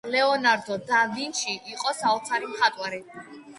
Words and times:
ლეონარდო 0.13 0.77
და 0.91 1.01
ვინჩი 1.17 1.55
იყო 1.75 1.95
საოცარი 2.01 2.53
მხატვარი 2.57 3.05